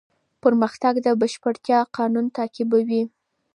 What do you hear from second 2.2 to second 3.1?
تعقیبوي.